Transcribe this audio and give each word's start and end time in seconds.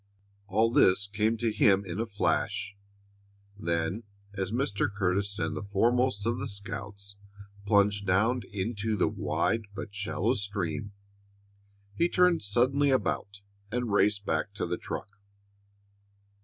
All 0.47 0.71
this 0.71 1.05
came 1.05 1.37
to 1.37 1.51
him 1.51 1.85
in 1.85 1.99
a 1.99 2.07
flash; 2.07 2.75
then, 3.55 4.01
as 4.33 4.51
Mr. 4.51 4.87
Curtis 4.91 5.37
and 5.37 5.55
the 5.55 5.61
foremost 5.61 6.25
of 6.25 6.39
the 6.39 6.47
scouts 6.47 7.17
plunged 7.67 8.07
down 8.07 8.41
into 8.51 8.97
the 8.97 9.07
wide, 9.07 9.65
but 9.75 9.93
shallow, 9.93 10.33
stream, 10.33 10.91
he 11.93 12.09
turned 12.09 12.41
suddenly 12.41 12.89
about 12.89 13.41
and 13.71 13.91
raced 13.93 14.25
back 14.25 14.55
to 14.55 14.65
the 14.65 14.77
truck. 14.77 15.09